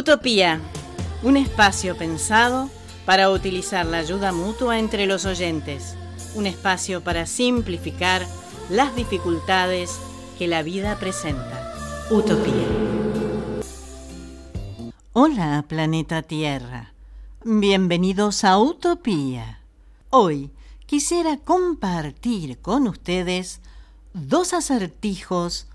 [0.00, 0.62] Utopía,
[1.22, 2.70] un espacio pensado
[3.04, 5.94] para utilizar la ayuda mutua entre los oyentes,
[6.34, 8.26] un espacio para simplificar
[8.70, 10.00] las dificultades
[10.38, 11.74] que la vida presenta.
[12.10, 12.66] Utopía.
[15.12, 16.94] Hola, planeta Tierra.
[17.44, 19.60] Bienvenidos a Utopía.
[20.08, 20.50] Hoy
[20.86, 23.60] quisiera compartir con ustedes
[24.14, 25.66] dos acertijos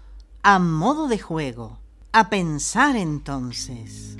[0.41, 1.84] a modo de juego.
[2.18, 4.16] A pensar entonces.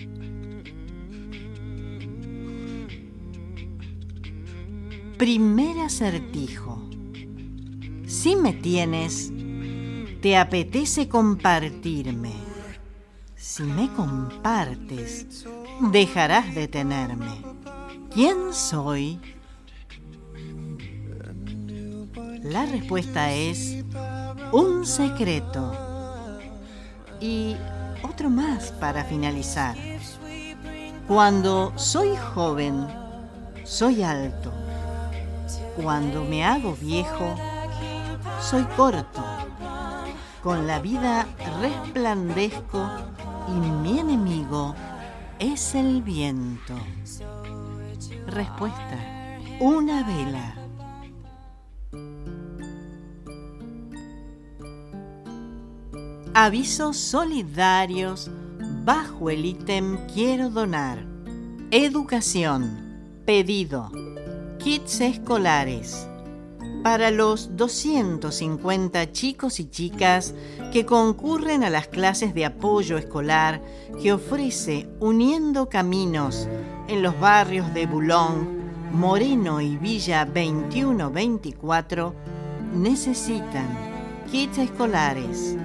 [5.18, 6.90] Primer acertijo.
[8.06, 9.32] Si me tienes,
[10.22, 12.34] te apetece compartirme.
[13.38, 15.46] Si me compartes,
[15.90, 17.46] dejarás de tenerme.
[18.14, 19.22] ¿Quién soy?
[22.44, 23.86] La respuesta es
[24.52, 25.72] un secreto.
[27.22, 27.56] Y
[28.06, 29.76] otro más para finalizar.
[31.08, 32.88] Cuando soy joven,
[33.64, 34.52] soy alto.
[35.82, 37.36] Cuando me hago viejo,
[38.42, 39.24] soy corto.
[40.42, 41.28] Con la vida
[41.60, 42.90] resplandezco
[43.48, 44.76] y mi enemigo
[45.40, 46.74] es el viento.
[48.28, 49.40] Respuesta.
[49.60, 50.65] Una vela.
[56.38, 58.30] Avisos solidarios
[58.84, 61.08] bajo el ítem Quiero donar.
[61.72, 63.24] Educación.
[63.26, 63.90] Pedido.
[64.60, 66.10] Kits escolares.
[66.84, 70.36] Para los 250 chicos y chicas
[70.74, 73.64] que concurren a las clases de apoyo escolar
[74.04, 76.50] que ofrece Uniendo Caminos
[76.90, 78.46] en los barrios de Boulogne,
[78.92, 82.14] Moreno y Villa 2124,
[82.74, 83.70] necesitan
[84.30, 85.56] kits escolares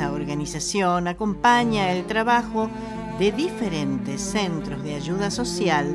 [0.00, 2.70] esta organización acompaña el trabajo
[3.18, 5.94] de diferentes centros de ayuda social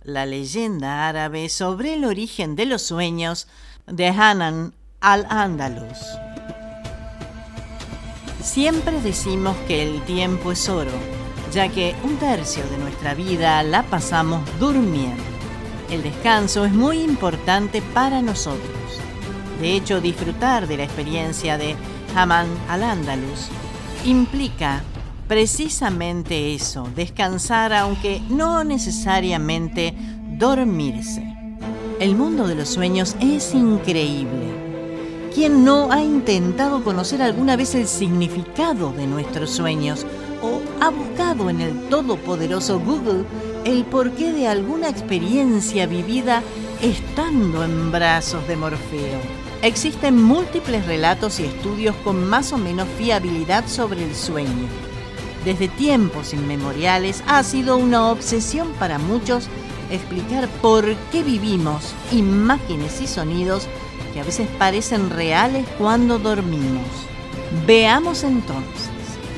[0.05, 3.49] la leyenda árabe sobre el origen de los sueños
[3.87, 5.99] de Hanan al-Ándalus.
[8.43, 10.93] Siempre decimos que el tiempo es oro,
[11.53, 15.23] ya que un tercio de nuestra vida la pasamos durmiendo.
[15.91, 18.61] El descanso es muy importante para nosotros.
[19.61, 21.77] De hecho, disfrutar de la experiencia de
[22.15, 23.49] Haman al-Ándalus
[24.05, 24.83] implica
[25.29, 29.95] precisamente eso, descansar aunque no necesariamente
[30.39, 31.35] dormirse.
[32.01, 34.65] El mundo de los sueños es increíble.
[35.35, 40.07] ¿Quién no ha intentado conocer alguna vez el significado de nuestros sueños
[40.43, 43.25] o ha buscado en el todopoderoso Google
[43.65, 46.43] el porqué de alguna experiencia vivida
[46.83, 49.21] estando en brazos de Morfeo?
[49.63, 54.84] Existen múltiples relatos y estudios con más o menos fiabilidad sobre el sueño
[55.45, 59.49] desde tiempos inmemoriales ha sido una obsesión para muchos
[59.91, 63.69] explicar por qué vivimos imágenes y sonidos
[64.13, 66.87] que a veces parecen reales cuando dormimos.
[67.67, 68.91] Veamos entonces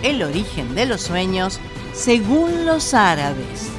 [0.03, 1.58] el origen de los sueños
[1.93, 3.70] según los árabes.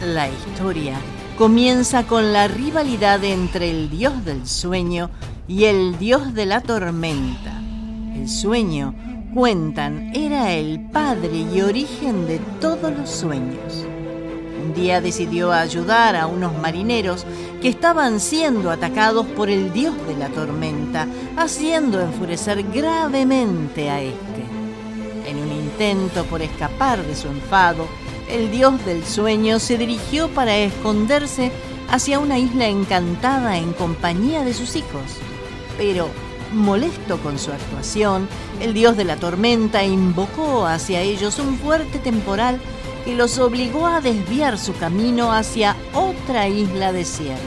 [0.00, 0.96] La historia
[1.36, 5.10] comienza con la rivalidad entre el dios del sueño
[5.48, 7.60] y el dios de la tormenta.
[8.14, 8.94] El sueño
[9.34, 13.84] cuentan, era el padre y origen de todos los sueños.
[14.64, 17.26] Un día decidió ayudar a unos marineros
[17.60, 24.44] que estaban siendo atacados por el dios de la tormenta, haciendo enfurecer gravemente a este.
[25.26, 27.88] En un intento por escapar de su enfado,
[28.30, 31.50] el dios del sueño se dirigió para esconderse
[31.90, 35.02] hacia una isla encantada en compañía de sus hijos.
[35.76, 36.08] Pero
[36.54, 38.28] Molesto con su actuación,
[38.60, 42.60] el dios de la tormenta invocó hacia ellos un fuerte temporal
[43.04, 47.42] que los obligó a desviar su camino hacia otra isla desierta.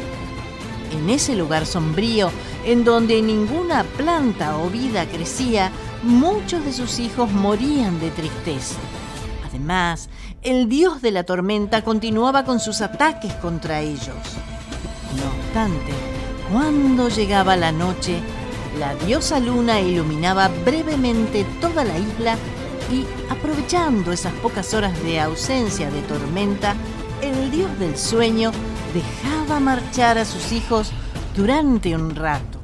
[0.92, 2.32] En ese lugar sombrío,
[2.66, 5.72] en donde ninguna planta o vida crecía,
[6.04, 8.76] muchos de sus hijos morían de tristeza.
[9.48, 10.10] Además,
[10.42, 14.18] el dios de la tormenta continuaba con sus ataques contra ellos.
[15.16, 15.94] No obstante,
[16.52, 18.22] cuando llegaba la noche,
[18.80, 22.38] la diosa luna iluminaba brevemente toda la isla
[22.92, 26.76] y, aprovechando esas pocas horas de ausencia de tormenta,
[27.22, 28.52] el dios del sueño
[28.94, 30.92] dejaba marchar a sus hijos
[31.36, 32.60] durante un rato.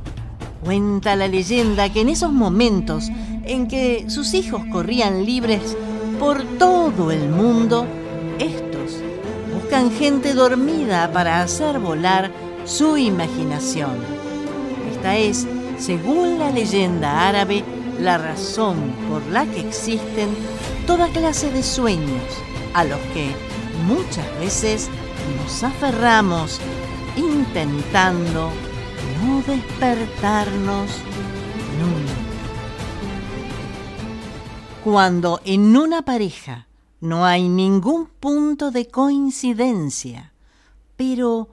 [0.63, 3.09] Cuenta la leyenda que en esos momentos
[3.43, 5.75] en que sus hijos corrían libres
[6.19, 7.85] por todo el mundo,
[8.39, 9.01] estos
[9.53, 12.31] buscan gente dormida para hacer volar
[12.65, 13.91] su imaginación.
[14.95, 15.45] Esta es,
[15.83, 17.61] según la leyenda árabe,
[17.99, 18.77] la razón
[19.09, 20.29] por la que existen
[20.87, 22.23] toda clase de sueños
[22.73, 23.35] a los que
[23.85, 24.89] muchas veces
[25.37, 26.61] nos aferramos
[27.17, 28.49] intentando
[29.21, 30.89] no despertarnos
[31.77, 32.13] nunca.
[34.85, 36.69] Cuando en una pareja
[37.01, 40.31] no hay ningún punto de coincidencia,
[40.95, 41.49] pero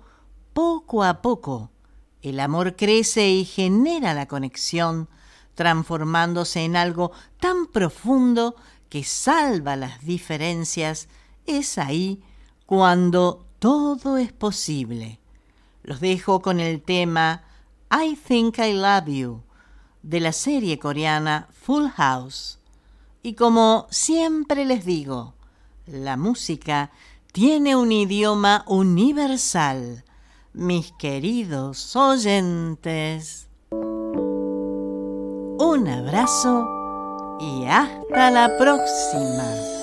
[0.52, 1.70] poco a poco
[2.22, 5.08] el amor crece y genera la conexión,
[5.54, 8.56] transformándose en algo tan profundo
[8.88, 11.08] que salva las diferencias,
[11.46, 12.22] es ahí
[12.66, 15.20] cuando todo es posible.
[15.82, 17.44] Los dejo con el tema
[17.90, 19.42] I Think I Love You
[20.02, 22.58] de la serie coreana Full House.
[23.22, 25.34] Y como siempre les digo,
[25.86, 26.90] la música
[27.32, 30.04] tiene un idioma universal,
[30.52, 33.48] mis queridos oyentes.
[35.58, 36.66] Un abrazo
[37.40, 39.79] y hasta la próxima.